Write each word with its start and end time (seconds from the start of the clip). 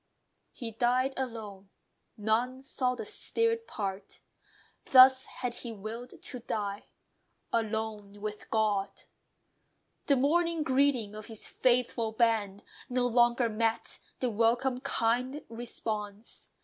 He 0.51 0.71
died 0.71 1.13
alone: 1.15 1.69
none 2.17 2.59
saw 2.63 2.95
the 2.95 3.05
spirit 3.05 3.67
part. 3.67 4.21
Thus 4.85 5.25
had 5.25 5.53
he 5.61 5.71
willed 5.71 6.23
to 6.23 6.39
die; 6.39 6.87
alone 7.53 8.19
with 8.19 8.49
GOD. 8.49 9.03
The 10.07 10.15
morning 10.15 10.63
greeting 10.63 11.13
of 11.13 11.27
his 11.27 11.45
faithful 11.47 12.13
band 12.13 12.63
No 12.89 13.05
longer 13.05 13.47
met 13.47 13.99
the 14.21 14.31
welcome, 14.31 14.79
kind 14.79 15.45
response. 15.49 16.49